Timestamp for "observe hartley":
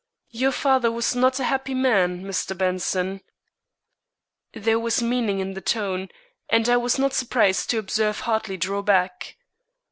7.77-8.57